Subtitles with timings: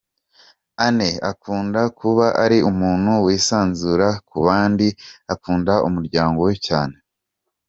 [0.85, 4.87] Anne akunda kuba ari umuntu wisanzura ku bandi
[5.33, 6.95] ,akunda umuryango we cyane.